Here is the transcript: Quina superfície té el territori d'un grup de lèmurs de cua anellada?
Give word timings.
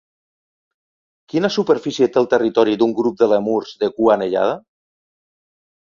Quina 1.33 1.51
superfície 1.57 2.09
té 2.15 2.21
el 2.23 2.27
territori 2.33 2.75
d'un 2.83 2.97
grup 3.03 3.23
de 3.23 3.31
lèmurs 3.35 3.79
de 3.85 3.95
cua 4.01 4.17
anellada? 4.19 4.61